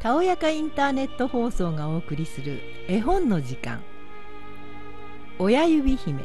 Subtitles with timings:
[0.00, 3.82] たおやかインターネット放送がお送りする絵本の時間。
[5.38, 6.24] 親指姫。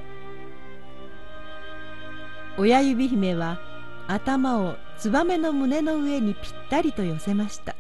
[2.58, 3.60] 親指姫は
[4.08, 7.76] 頭をツバメの胸の上にぴったりと寄せました。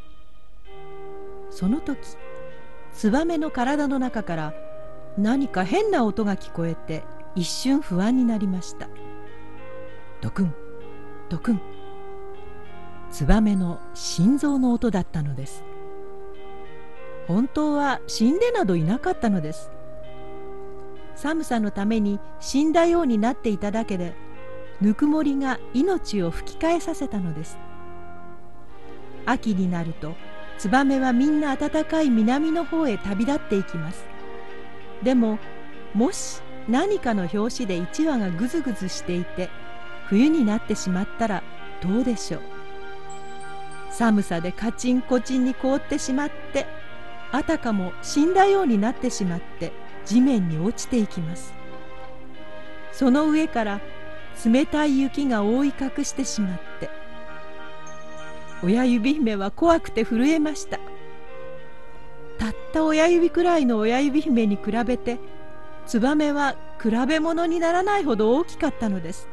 [1.50, 1.98] その時
[2.91, 4.54] ツバメの体の中から
[5.18, 7.05] 何か変な音が聞こえて
[7.36, 8.89] 一瞬不安になりました。
[10.20, 10.54] ドクン
[11.30, 11.62] ドクン。
[13.11, 15.64] ツバメの心臓の音だったのです。
[17.28, 19.71] 本当は死んでなどいなかったのです。
[21.16, 24.14] 寒さのために死んだようになっていただけで
[24.82, 27.57] ぬくもりが命を吹き返させたのです。
[29.25, 30.14] 秋になると
[30.57, 34.05] ツバメはみんな暖かい南の方へ旅立っていきます。
[35.03, 35.39] でも
[35.94, 39.50] もし何かの拍子で1羽がぐずぐずしていて
[40.08, 41.44] 冬になってしまったら
[41.81, 42.42] どうでしょう。
[43.92, 46.66] 寒さでカチンコチンに凍ってしまって
[47.36, 49.73] あたかも死んだようになってしまって
[50.05, 51.53] 地面に落ちていきます。
[52.94, 53.81] その上から
[54.45, 56.89] 冷たい雪が覆い隠してしまって
[58.64, 60.80] 親指姫は怖くて震えました。
[62.38, 65.20] たった親指くらいの親指姫に比べて
[65.86, 69.27] ツバメは比べ物にならないほど大きかったのです。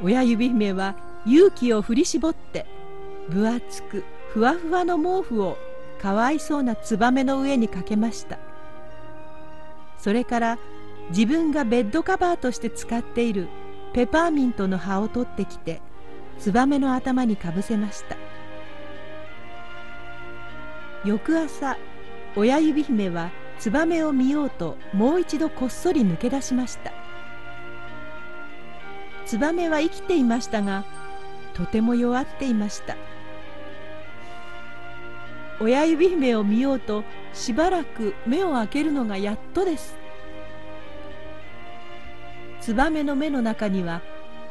[0.00, 0.94] 親指姫は
[1.26, 2.66] 勇気を振り絞って
[3.28, 5.58] 分厚くふわふわの毛布を
[6.00, 8.38] かわいそうなツバメの上にかけました。
[9.98, 10.58] それから
[11.10, 13.48] 自分がベッドカバーとして使っている
[13.92, 15.80] ペパーミントの葉を取ってきて
[16.38, 18.16] ツバメの頭にかぶせました。
[21.04, 21.76] 翌朝
[22.36, 26.92] 親指姫はツバメを見ようともう一度こっそり抜け出しました。
[29.26, 30.84] ツバメは生きていましたが
[31.54, 32.96] とても弱っていました。
[35.60, 39.96] 親指姫を見ようとしばらく目を開けるのがやっとです。
[42.60, 44.02] ツバメの目の中には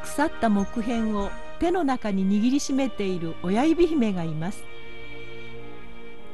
[0.02, 4.64] 腐った木片を手の中に握りしめている親指姫がいます。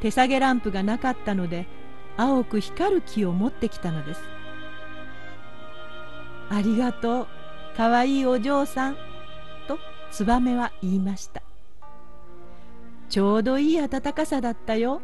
[0.01, 1.67] 手提げランプがなかったので
[2.17, 4.21] 青く光る木を持ってきたのです
[6.49, 7.27] ありがとう
[7.77, 8.97] かわいいお嬢さん
[9.67, 9.79] と
[10.11, 11.43] ツバメは言いました。
[13.09, 15.01] ちょうどいい暖かさだったよ。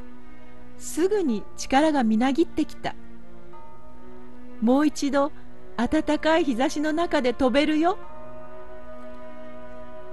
[0.79, 2.95] すぐに力がみなぎってきた。
[4.61, 5.33] もう一度
[5.77, 7.99] 暖かい日差しの中で飛べるよ。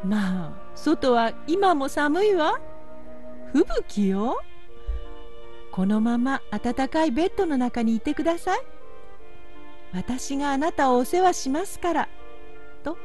[0.04, 2.60] まあ外は今も寒いわ。
[3.54, 4.40] 吹雪よ。
[5.72, 8.60] このまま暖かいベッドの中にいてください。
[9.94, 12.10] 私があなたをお世話しますから
[12.84, 12.98] と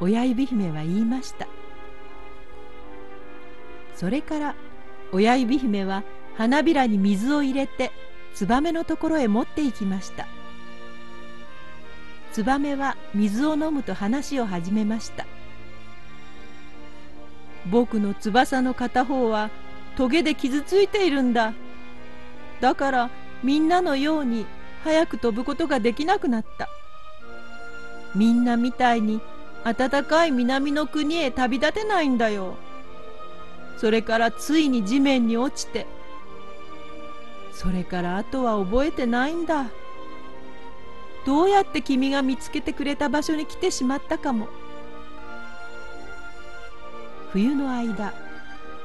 [0.00, 1.46] 親指姫は言いました。
[3.94, 4.54] それから
[5.12, 6.02] 親指姫は
[6.36, 7.92] 花びらに水を入れて
[8.34, 10.26] ツバメのところへ持っていきました。
[12.32, 15.26] ツバメは水を飲むと話を始めました。
[17.70, 19.50] 僕の翼の片方は
[19.96, 21.52] トゲで傷ついているんだ。
[22.60, 23.10] だから
[23.42, 24.46] みんなのように
[24.82, 26.68] 早く飛ぶことができなくなった。
[28.14, 29.20] みんなみたいに
[29.64, 32.56] 暖かい南の国へ旅立てないんだよ。
[33.82, 35.88] それからついに地面に落ちて
[37.52, 39.66] それからあとは覚えてないんだ。
[41.26, 44.46] どうやって君が見つけてくれた場所に来てしまったかも。
[47.32, 48.14] 冬の間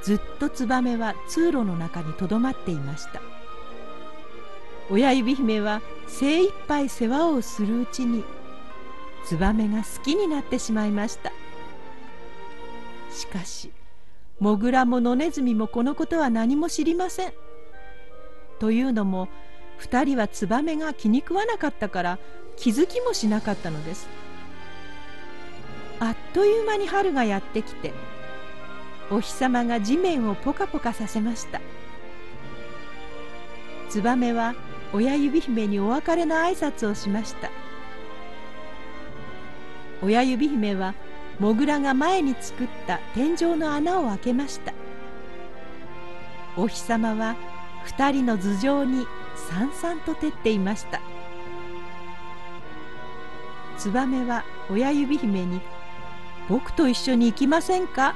[0.02, 3.22] ずっとツバメは通路の中にとどまっていました。
[4.90, 8.24] 親指姫は精一杯世話をするうちに
[9.25, 11.31] ツバメが好きになってしまいました。
[13.12, 13.72] しかし
[14.40, 17.34] モグラも野ネズミもこのことは何も知りません。
[18.59, 19.30] というのも
[19.81, 22.20] 2人はツバメが気に食わなかったから
[22.56, 24.08] 気づきもしなかったのです。
[26.00, 27.91] あっという間に春がやってきて
[29.09, 31.59] お日様が地面をポカポカさせました。
[33.90, 34.53] ツバメは
[34.94, 37.50] 親指姫にお別れの挨拶をしました。
[40.03, 40.94] 親指姫は
[41.39, 44.73] モグラが前に作った天井の穴を開けました。
[46.55, 47.35] お日様は
[47.85, 49.05] 二人の頭上に
[49.35, 50.99] さんさんと照っていました。
[53.78, 55.61] ツバメは親指姫に
[56.49, 58.16] 「僕と一緒に行きませんか?」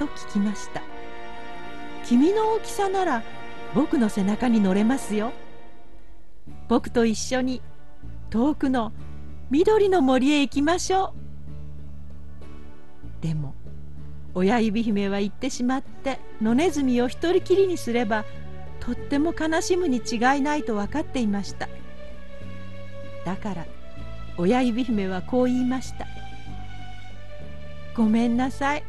[0.00, 0.82] と聞きました
[2.04, 3.22] 君の大きさなら
[3.74, 5.32] 僕の背中に乗れますよ。
[6.68, 7.62] 僕と一緒に
[8.30, 8.92] 遠くの
[9.50, 11.19] 緑の森へ行きましょう。
[14.34, 18.24] 親指姫は言ってしまって野ネズミを一人きりにすれば
[18.78, 21.68] とっても悲しむに違いないと分かっていました。
[23.24, 23.66] だから
[24.38, 26.06] 親指姫はこう言いました
[27.94, 28.84] 「ごめんなさい。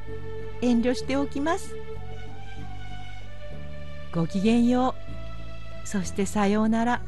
[0.62, 1.76] 遠慮しておきます」
[4.14, 4.96] 「ごきげんよ
[5.84, 5.88] う。
[5.88, 7.02] そしてさようなら。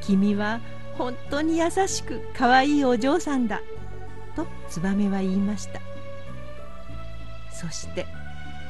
[0.00, 0.60] 君は
[0.98, 3.62] 本当に優しくかわいいお嬢さんだ」
[4.34, 5.80] とツバメは言いました。
[7.62, 8.06] そして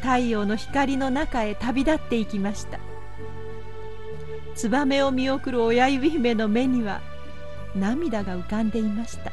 [0.03, 2.79] 太陽の光の中へ旅立っていきました。
[4.55, 7.01] ツバメを見送る親指姫の目には
[7.75, 9.33] 涙が浮かんでいました。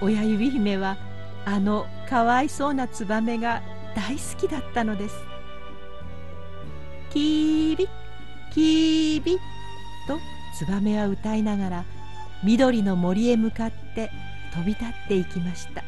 [0.00, 0.96] 親指姫は
[1.44, 3.60] あのかわいそうなツバメが
[3.94, 5.16] 大好きだったのです。
[7.10, 7.88] キービ
[8.52, 9.36] キービ
[10.08, 10.18] と
[10.58, 11.84] ツバメは歌いながら
[12.42, 14.10] 緑の森へ向かって
[14.54, 15.82] 飛び立っていきました。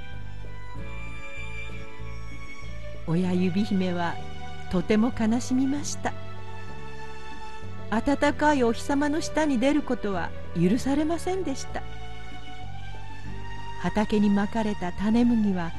[3.08, 4.14] 親指姫は
[4.70, 6.12] とても悲しみました。
[7.90, 11.82] 暖かいお日様の下に出ることは許されませんでした。
[13.81, 15.72] 畑にまかれた種麦は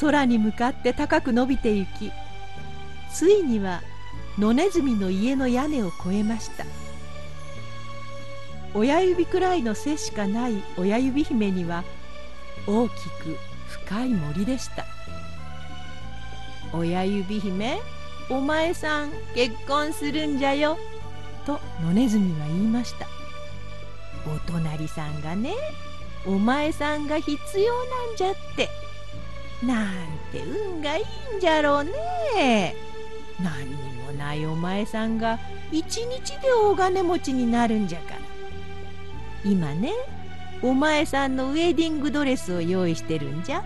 [0.00, 2.12] 空に向かって高く伸びてゆき
[3.10, 3.80] ついには
[4.38, 6.64] 野ネズミの家の屋根を越えました。
[8.74, 11.82] 親指くらいの背しかない親指姫には
[12.66, 13.36] 大きく
[13.86, 14.84] 深い森でした。
[16.72, 17.78] 親指姫
[18.28, 20.76] お前さん結婚するんじゃよ
[21.44, 23.06] と野ネズミは言いました。
[24.26, 25.52] お隣さんがね
[26.26, 28.68] お前さんが必要なんじゃって
[29.64, 29.86] なん
[30.32, 32.74] て運がいいんじゃろうね。
[33.40, 35.38] 何にもないお前さんが
[35.70, 38.20] 一日で大金持ちになるんじゃから。
[39.44, 39.92] 今ね
[40.62, 43.64] お前さんのウェディングドレスを用意してるんじゃ。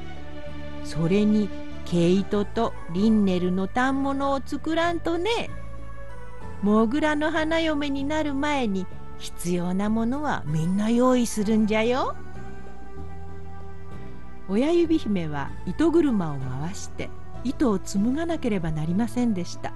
[0.84, 1.48] それに
[1.90, 5.50] 毛糸とリンネルの反物を作らんとね。
[6.62, 8.86] モグラの花嫁になる前に
[9.18, 12.14] 必要なものはみんな用意するんじゃよ。
[14.48, 17.10] 親指姫は糸車を回して
[17.42, 19.72] 糸を紡がなければなりませんでした。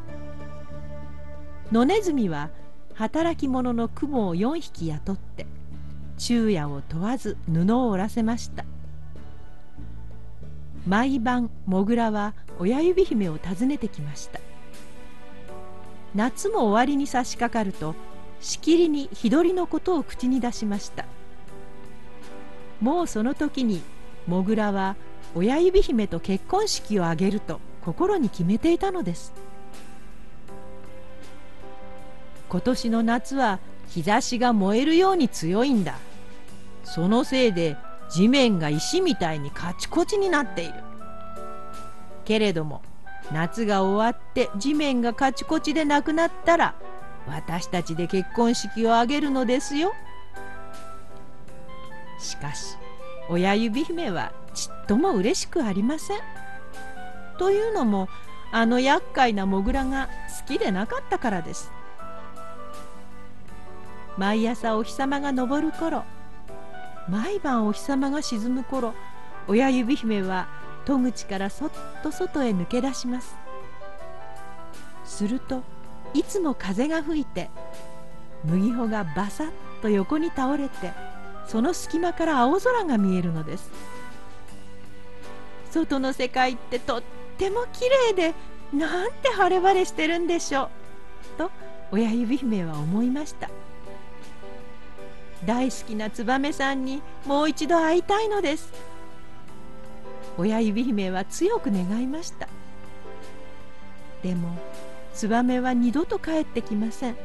[1.73, 2.51] 野ネズミは
[2.95, 5.47] 働き者の雲を4匹雇って
[6.17, 8.65] 昼夜を問わず布を織らせました。
[10.87, 14.41] 毎晩モグラは親指姫を訪ねてきました。
[16.15, 17.95] 夏も終わりに差し掛かると
[18.41, 21.07] しきりに日取りのことを口に出しました。
[22.81, 23.83] もうその時に
[24.27, 24.97] モグラは
[25.35, 29.33] 親指姫と結婚式を挙げると心に決めていたのです。
[32.49, 33.59] 今年の夏は
[33.89, 35.97] 日差しが燃えるように強いんだ。
[36.85, 37.77] そのせいで
[38.11, 40.75] 地面が石みたいにカチコチになっている。
[42.25, 42.83] けれども
[43.33, 46.75] 夏が終わって地面がカチコチでなくなったら
[47.27, 49.93] 私たちで結婚式を挙げるのですよ。
[52.19, 52.77] しかし
[53.29, 56.19] 親指姫はちっとも嬉しくありません。
[57.39, 58.09] というのも
[58.53, 60.09] あの厄介なモグラが
[60.47, 61.73] 好きでなかったからです。
[64.17, 66.05] 毎朝お日様が昇る頃
[67.09, 68.95] 毎晩お日様が沈む頃
[69.47, 70.49] 親指姫は
[70.85, 71.71] 戸口からそっ
[72.03, 73.35] と外へ抜け出します。
[75.05, 75.63] すると
[76.15, 77.51] いつも風が吹いて
[78.45, 79.51] 麦穂がバサッ
[79.83, 80.93] と横に倒れて
[81.47, 83.71] その隙間から青空が見えるのです。
[85.71, 87.03] 外の世界ってとっ
[87.37, 88.35] ても綺麗で
[88.73, 90.69] なんて晴れ晴れしてるんでしょう
[91.39, 91.51] と
[91.91, 93.51] 親指姫は思いました。
[95.47, 98.73] 大好きなツバメさんにもう一度会いたいのです。
[100.37, 102.49] 親指姫は強く願いました。
[104.23, 104.57] でも
[105.13, 107.17] ツバメは二度と帰ってきません。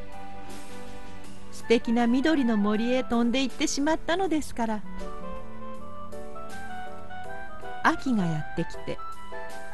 [1.50, 4.82] 素敵な緑の森へ飛んで行ってしまったのですから。
[7.82, 8.98] 秋がやってきて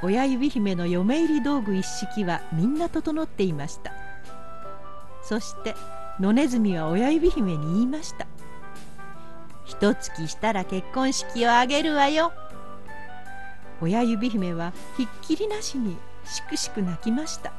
[0.03, 3.93] 親指姫の嫁入り道具一式はみんな整っていました。
[5.25, 5.75] そして
[6.21, 8.27] 野ネズミは親指姫に言いました。
[9.67, 12.33] 一月したら結婚式を挙げるわよ。
[13.83, 17.53] 親指姫はひっきりなしにしくしく泣きました。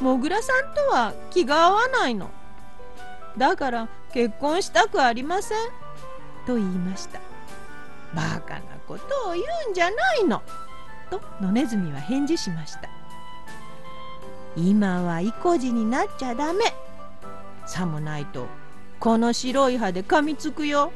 [0.00, 2.30] もぐらさんとは気が合わないの。
[3.36, 5.58] だから結婚したくありません。
[6.46, 7.20] と言いました。
[8.14, 10.42] バカなことを言うんじゃないの。
[11.10, 12.88] と野ネズミは返事しました。
[14.56, 16.64] 今は意固地になっちゃダメ。
[17.66, 18.46] さもないと
[19.00, 20.92] この白い歯で噛みつくよ。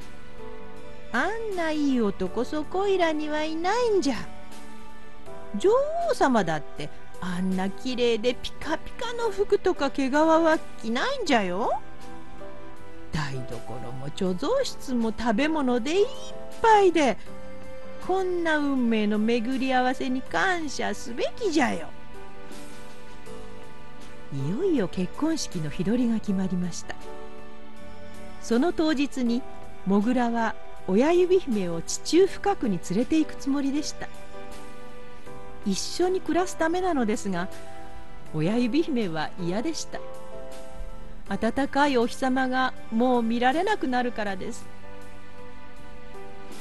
[1.13, 4.17] あんないい男そこいらにはいないんじゃ。
[5.57, 5.71] 女
[6.11, 6.89] 王様だって
[7.21, 11.71] あんなきれいでピカピカの服とか毛皮は着ないんじゃよ。
[13.13, 16.07] 台所も貯蔵室も食べ物でいっ
[16.63, 17.19] ぱいで
[18.07, 21.89] こんな運命の巡り合わせに感謝すべきじゃよ。
[24.33, 26.97] いよいよ結婚式の日取りが決まりました。
[28.43, 29.41] その当日に
[29.87, 30.55] モグラは
[30.89, 34.09] 親指姫を地中深くに連れて行くつもりでした。
[35.65, 37.49] 一緒に暮らすためなのですが
[38.35, 40.01] 親指姫は嫌でした。
[41.29, 44.67] 暖かいお日様がもう見られなくなるからです。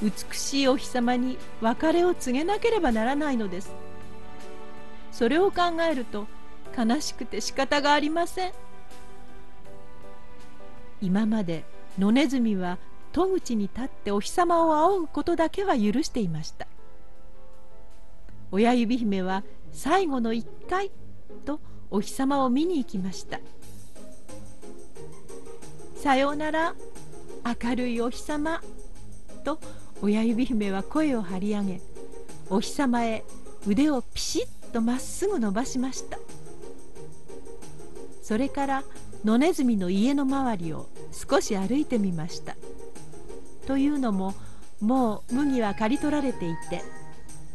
[0.03, 3.71] 美しいお日様に別れを告げなければならないのです。
[5.11, 6.27] それを考えると
[6.77, 8.51] 悲しくて仕方がありません。
[11.01, 11.65] 今まで
[11.99, 12.77] 野ネズミは
[13.11, 16.67] 戸口に立ってお日様を仰ぐことだけは許していました。
[18.51, 20.91] 親指姫は最後の一回
[21.45, 23.39] とお日様を見に行きました。
[25.95, 26.73] さようなら
[27.63, 28.61] 明るいお日様
[29.43, 29.59] と
[30.01, 31.81] 親指姫は声を張り上げ
[32.49, 33.23] お日様へ
[33.67, 36.17] 腕をピシッとまっすぐ伸ばしました。
[38.21, 38.83] それから
[39.23, 42.55] 野ネズミの家の周りを少し歩いてみました。
[43.67, 44.33] というのも
[44.79, 46.81] もう麦は刈り取られていて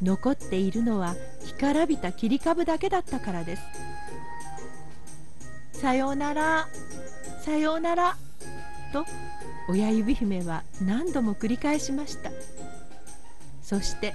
[0.03, 3.63] 残っているのは干からびた切り株だけだったからです。
[5.73, 6.69] さようなら
[7.43, 8.17] さようなら
[8.93, 9.05] と
[9.69, 12.31] 親指姫は何度も繰り返しました。
[13.63, 14.15] そして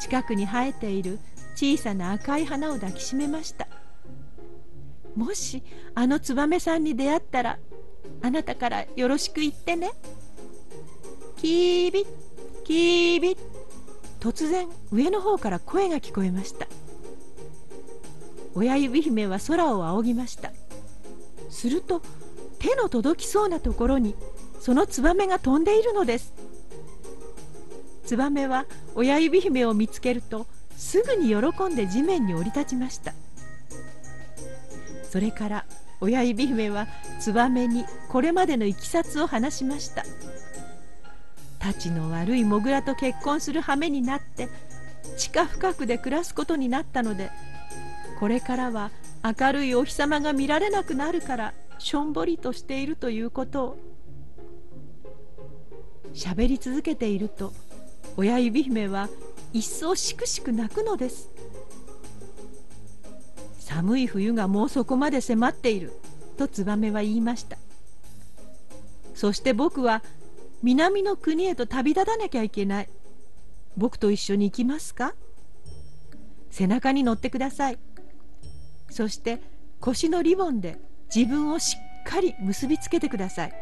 [0.00, 1.18] 近くに生えている
[1.54, 3.68] 小さな赤い花を抱きしめました。
[5.14, 5.62] もし
[5.94, 7.58] あのツバメさんに出会ったら
[8.26, 9.92] あなたからよろしく言ってね。
[11.36, 12.06] キービッ
[12.64, 13.38] キービッ。
[14.18, 16.66] 突然上の方から声が聞こえました。
[18.56, 20.50] 親指姫は空を仰ぎました。
[21.50, 22.02] すると
[22.58, 24.16] 手の届きそうなところに
[24.58, 26.32] そのツバメが飛んでいるのです。
[28.06, 28.66] ツバメは
[28.96, 33.14] 親指姫を見つけるとすぐに喜んで地面に降り立ちました。
[35.08, 35.64] それから
[36.00, 36.86] 親指姫は
[37.20, 40.04] ツバメにこれまでのいきさつを話しました。
[41.58, 44.48] たちの悪いモグラと結婚する羽目になって
[45.16, 47.30] 地下深くで暮らすことになったので
[48.20, 48.90] これからは
[49.24, 53.78] 明るいお日様が見られなくなるからしょんぼりとしているということを。
[56.14, 57.52] 喋り続けていると
[58.16, 59.10] 親指姫は
[59.52, 61.35] 一層しくしく泣くのです。
[63.76, 65.92] 寒い冬がもうそこまで迫っている。
[66.38, 67.58] とツバメは言いました。
[69.14, 70.02] そして僕は
[70.62, 72.88] 南の国へと旅立たなきゃいけない。
[73.76, 75.14] 僕と一緒に行きますか？
[76.50, 77.78] 背中に乗ってください。
[78.88, 79.40] そして
[79.80, 80.78] 腰のリボンで
[81.14, 83.52] 自分をしっかり結びつけてください。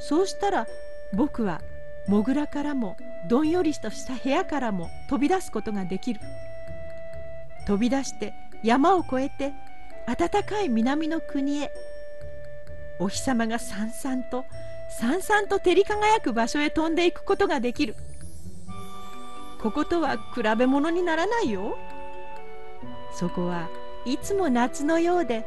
[0.00, 0.66] そうしたら
[1.14, 1.62] 僕は
[2.08, 2.98] モグラからも
[3.30, 6.20] どんよりとした部屋からも飛び出すことができる。
[7.66, 9.52] 飛び出して山を越えて
[10.06, 11.70] 暖かい南の国へ。
[12.98, 14.44] お日様がさんさんと
[14.98, 17.94] さんさんと照り輝く場所へ飛んでいくことができる。
[19.62, 21.76] こことは比べ物にならないよ。
[23.12, 23.68] そこは
[24.04, 25.44] いつも夏のようで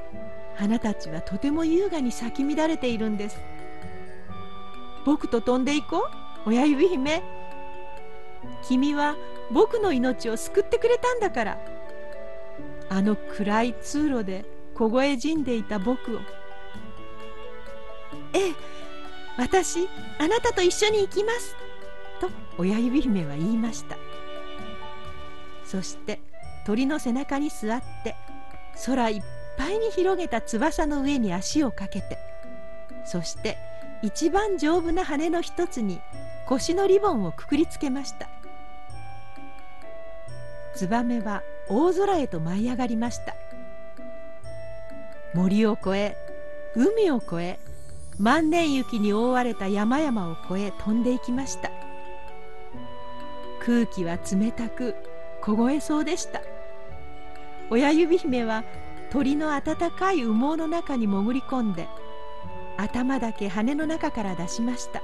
[0.55, 3.41] 花たちはとても優雅に咲き乱れているんです。
[5.05, 6.07] 僕と飛んでいこ
[6.45, 7.23] う親指姫。
[8.67, 9.15] 君は
[9.51, 11.57] 僕の命を救ってくれたんだから。
[12.91, 14.43] あの暗い通路で
[14.75, 16.19] 凍え死んでいた僕を。
[18.33, 18.53] ええ
[19.37, 19.87] 私
[20.19, 21.55] あなたと一緒に行きます。
[22.19, 23.97] と親指姫は言いました。
[25.63, 26.19] そして
[26.65, 28.17] 鳥の背中に座って
[28.85, 29.21] 空いっ
[29.57, 32.17] ぱいに広げた翼の上に足をかけて
[33.05, 33.57] そして
[34.03, 36.01] 一番丈夫な羽の一つに
[36.45, 38.27] 腰のリボンをくくりつけました。
[40.75, 41.41] ツバメは
[41.73, 43.33] 大空へと舞い上がりました。
[45.33, 46.17] 森を越え
[46.75, 47.59] 海を越え
[48.19, 51.71] 万年雪に覆われた山々を越え飛んでいきました。
[53.65, 54.95] 空気は冷たく
[55.41, 56.41] 凍えそうでした。
[57.69, 58.65] 親指姫は
[59.09, 61.87] 鳥の暖かい羽毛の中に潜り込んで
[62.77, 65.01] 頭だけ羽の中から出しました。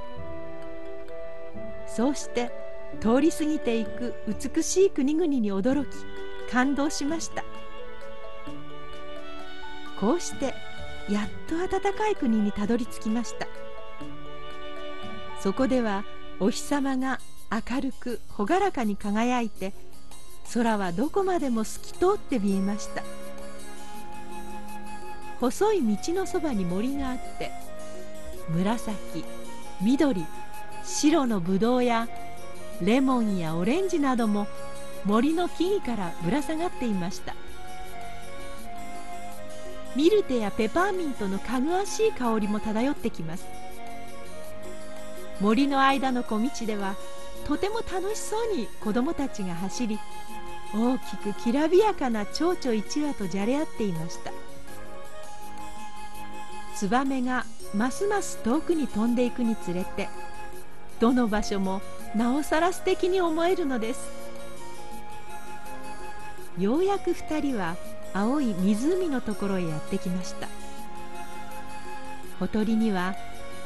[1.88, 2.52] そうして
[3.00, 5.96] 通り過ぎていく美しい国々に驚き
[6.52, 7.44] 感動しました。
[10.00, 10.54] こうして
[11.10, 13.48] やっと暖かい国にたどり着きました。
[15.40, 16.04] そこでは
[16.40, 17.20] お日様が
[17.52, 19.74] 明るく朗らかに輝いて
[20.54, 23.04] 空はどこまでも透き通って見えました。
[25.40, 27.52] 細い道のそばに森があって
[28.50, 29.24] 紫
[29.82, 30.26] 緑
[30.84, 32.08] 白のぶどうや
[32.82, 34.48] レモンやオレンジなども
[35.08, 37.34] 森の木々からぶら下がっていました。
[39.96, 43.46] ミルテやペパーミントのかぐわしい香りも漂ってきます。
[45.40, 46.96] 森の間の小道では
[47.46, 49.98] とても楽しそうに子供たちが走り
[50.76, 54.34] 大きくきらびやかな蝶々一羽とじゃれ合っていました。
[56.76, 60.10] ツバメがますます遠くに飛んでいくにつれて
[61.00, 61.82] どの場所も
[62.14, 64.27] なおさら素敵に思えるのです。
[66.58, 67.76] ようやく2人は
[68.14, 70.48] 青い湖のところへやってきました。
[72.40, 73.16] ほとりには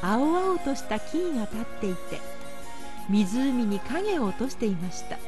[0.02, 2.20] 青々とした木々が立っていて
[3.08, 5.18] 湖に影を落としていました。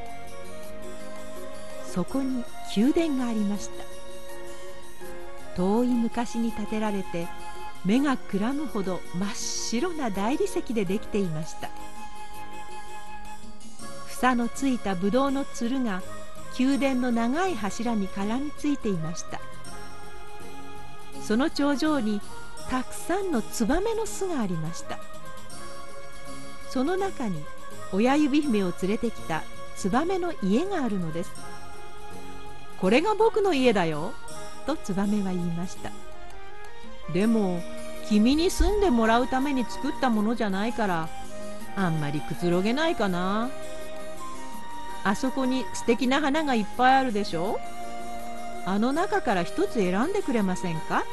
[1.86, 2.44] そこに
[2.76, 3.84] 宮殿がありました。
[5.56, 7.28] 遠い昔に建てられて
[7.84, 11.70] 目がくらむほど真っ白な大理石でできていました。
[14.08, 16.02] 房のついたぶどうのつるが
[16.58, 19.40] 宮殿の長い柱に絡みついていました。
[21.22, 22.20] その頂上に
[22.68, 24.98] たくさんのツバメの巣がありました。
[26.68, 27.44] その中に
[27.92, 29.42] 親指姫を連れてきた
[29.76, 31.30] ツバメの家があるのです。
[32.80, 34.12] これが僕の家だよ
[34.66, 35.90] とツバメは言いました。
[37.12, 37.62] でも
[38.08, 41.08] 君に住んでもらうために作ったものじゃないから
[41.76, 43.50] あんまりくつろげないかな。
[45.04, 47.60] あそこに素敵な花がいっぱいあるでしょ？
[48.66, 51.04] あの中から一つ選んでくれませんか？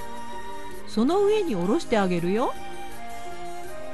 [0.88, 2.54] その上に下ろしてあげるよ。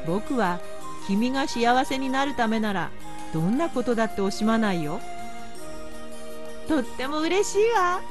[0.06, 0.60] 僕は
[1.08, 2.92] 君が幸せになるためなら
[3.34, 5.00] どんなことだって惜しまないよ。
[6.68, 8.02] とっても嬉しいわ。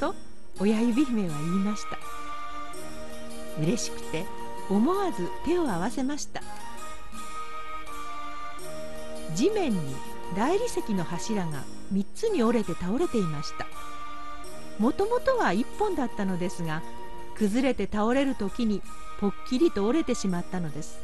[0.00, 0.14] と
[0.58, 1.98] 親指姫は言いました。
[3.62, 4.24] 嬉しくて
[4.68, 6.42] 思わず手を合わせました。
[9.34, 9.94] 地面に
[10.36, 13.66] 大理石の柱が3つに折れて倒れていました。
[14.78, 16.82] もともとは1本だったのですが
[17.36, 18.80] 崩れて倒れる時に
[19.18, 21.00] ぽっきりと折れてしまったのです。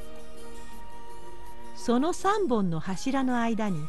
[1.77, 3.87] その3本の柱の間に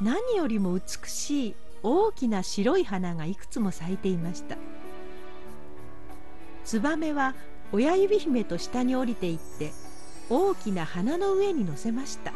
[0.00, 4.56] 何よりも美しい大きな白い花がいくつも咲いていました。
[6.64, 7.34] ツバメは
[7.72, 9.72] 親指姫と下に降りていって
[10.30, 12.32] 大きな花の上に乗せました。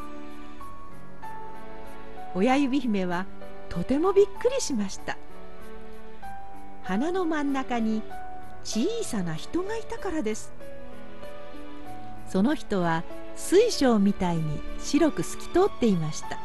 [2.38, 3.27] 親指姫は
[3.68, 5.18] とてもびっくりしました。
[6.85, 8.01] 花の真ん中に
[8.62, 10.53] 小さな人がいたからです。
[12.29, 13.03] その人は
[13.35, 16.38] 水晶みたいに白く透き通っていました。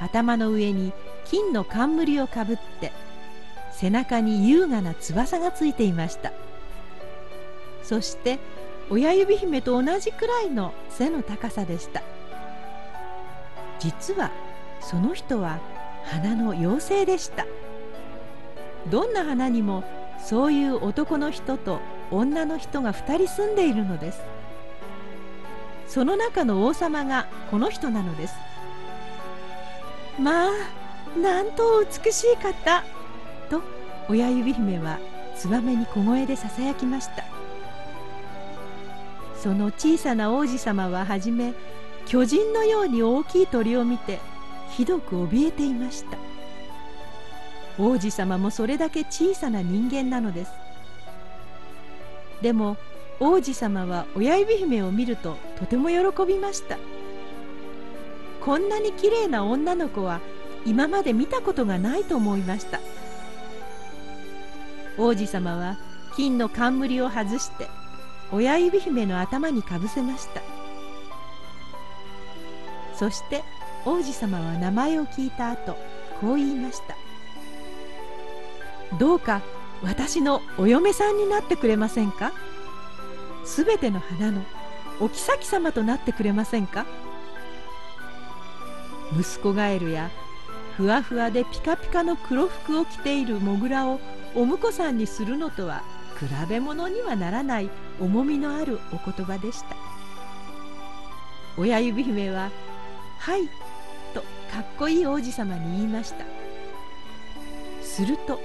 [0.00, 0.94] 頭の上に
[1.26, 2.92] 金の冠をかぶって
[3.72, 6.32] 背中に優雅な翼がついていました。
[7.82, 8.38] そして
[8.88, 12.02] 親指姫と同じくらいの背の高さでした。
[13.78, 14.30] 実は
[14.82, 15.60] その人は
[16.04, 17.46] 花の妖精でした。
[18.90, 19.84] どんな花にも
[20.18, 24.20] そういう男の人と女の人が2人住んでいるのです。
[25.86, 28.34] その中の王様がこの人なのです。
[30.18, 30.50] まあ
[31.18, 32.84] なんと美しい方。
[33.50, 33.62] と
[34.08, 34.98] 親指姫は
[35.36, 37.24] ツバメに小声でささやきました。
[39.36, 41.52] その小さな王子様ははじめ
[42.06, 44.20] 巨人のように大きい鳥を見て
[44.76, 46.18] ひどく怯えていました。
[47.78, 50.52] 王子様もそれだけ小さな人間なのです。
[52.42, 52.76] でも
[53.20, 56.78] 王子様は親指姫を見るととても喜びました。
[58.40, 60.20] こんなに綺麗な女の子は
[60.66, 62.80] 今まで見たことがないと思いました。
[64.98, 65.78] 王子様は
[66.16, 67.68] 金の冠を外して
[68.32, 70.42] 親指姫の頭にかぶせました。
[72.94, 73.42] そして
[73.84, 75.76] 王子様は名前を聞いた後
[76.20, 76.96] こう言いました。
[78.98, 79.42] どうか
[79.82, 82.32] 私のお嫁さんになってくれませんか？
[83.44, 84.42] すべての花の
[85.00, 86.86] お妃様となってくれませんか？
[89.18, 90.10] 息子ガエルや
[90.76, 93.98] ふわふわでピカピカの黒服を着ているモグラを
[94.34, 95.82] お婿さんにするのとは
[96.18, 99.76] 比べ物にはならない重みのあるお言葉でした。
[101.58, 102.50] 親指姫は
[103.18, 103.48] 「はい」
[104.52, 106.26] かっこいい王子様に言いました。
[107.82, 108.38] すると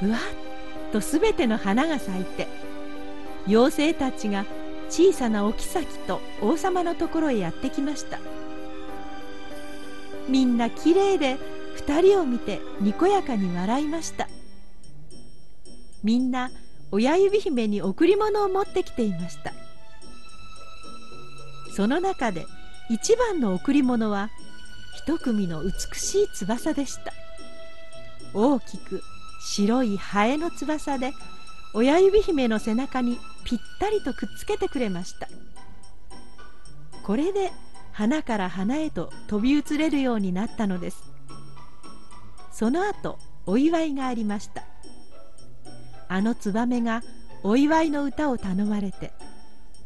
[0.00, 2.46] ぶわっとすべての花が咲いて
[3.48, 4.46] 妖精たちが
[4.88, 8.18] 小さなお妃と王様のところへやってきました。
[10.28, 11.38] みんなきれいで
[11.78, 14.28] 2人を見てにこやかに笑いました。
[16.04, 16.50] みんな
[16.92, 19.52] 親指姫に贈り物を持ってきていました。
[21.74, 22.46] その中で
[22.90, 24.30] 一番の贈り物は
[24.94, 27.12] 一組の美しい翼でした。
[28.34, 29.02] 大きく
[29.40, 31.12] 白いハエの翼で
[31.74, 35.28] 親指姫の背中にぴったりとくっつけてくれました。
[37.02, 37.50] これで
[37.92, 41.02] 花から花へと飛び移れるようになったのです。
[42.52, 44.64] その後お祝いがありました。
[46.08, 47.02] あのツバメが
[47.42, 49.12] お祝いの歌を頼まれて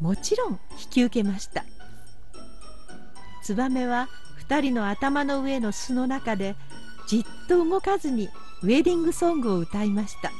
[0.00, 1.64] もちろん引き受けました。
[3.42, 4.08] ツバメは
[4.48, 6.54] 2人の頭の上の巣の中で
[7.08, 8.28] じっと動かずに
[8.62, 10.30] ウェディングソングを歌いました。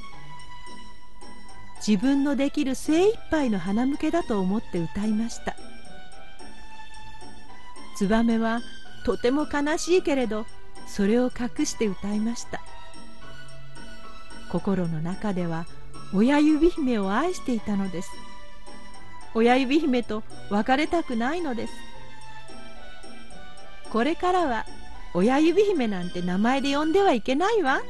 [1.86, 5.54] 自分のできる精一杯の花向けだと思って歌いました。
[7.96, 8.60] ツバメは
[9.04, 10.46] とても悲しいけれど
[10.86, 12.60] それを隠して歌いました。
[14.50, 15.66] 心の中では
[16.14, 18.10] 親指姫を愛していたのです。
[19.34, 21.72] 親指姫と別れたくないのです。
[23.90, 24.66] これからは
[25.14, 27.82] 親指姫なんて名前で呼んではいけないわ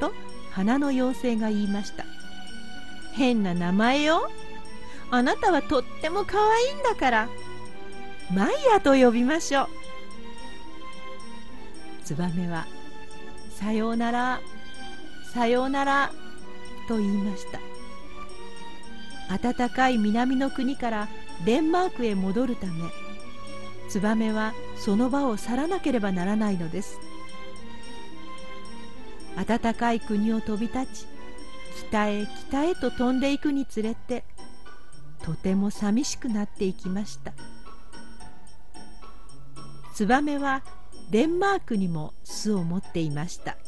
[0.00, 0.12] と
[0.50, 2.04] 花の妖精が言いました。
[3.14, 4.30] 変な名前よ。
[5.10, 7.28] あなたはとっても可愛いんだから
[8.32, 9.68] マイヤと呼びましょう。
[12.04, 12.66] ツバメは
[13.54, 14.40] 「さようなら
[15.32, 16.10] さようなら」
[16.88, 17.60] と言いました。
[19.38, 21.08] 暖かい南の国から
[21.44, 22.72] デンマークへ戻るため
[23.92, 26.98] ツバメはその場を去らなければならないのです。
[29.36, 31.06] 暖かい国を飛び立ち
[31.88, 34.24] 北へ北へと飛んでいくにつれて
[35.22, 37.34] とても寂しくなっていきました。
[39.92, 40.62] ツバメは
[41.10, 43.58] デンマークにも巣を持っていました。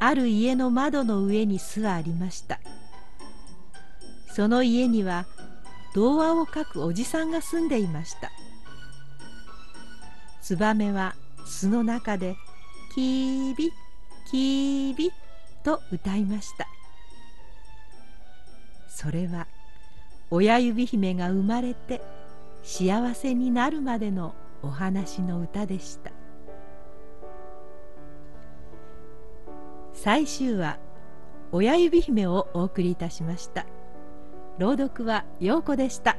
[0.00, 2.60] ある家の窓の上に巣がありました。
[4.36, 5.24] その家には
[5.94, 8.30] 童話を書くおじさんが住んでいました。
[10.42, 11.14] ツバメは
[11.46, 12.36] 巣の中で
[12.94, 13.72] 「キービ
[14.30, 15.10] キービ」
[15.64, 16.66] と歌いました。
[18.88, 19.46] それは
[20.30, 22.02] 親指姫が生まれて
[22.62, 26.10] 幸せになるまでのお話の歌でした。
[29.94, 30.78] 最終話
[31.50, 33.66] 「親指姫」をお送りいたしました。
[34.58, 36.16] 朗読は陽子でした。